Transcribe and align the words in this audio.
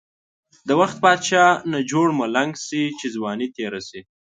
د 0.67 0.69
وخت 0.81 0.97
بادشاه 1.03 1.51
نه 1.71 1.79
جوړ 1.91 2.07
ملنګ 2.19 2.51
شی، 2.65 2.83
چی 2.99 3.07
ځوانی 3.15 3.47
تیره 3.55 3.81
شی. 3.87 3.99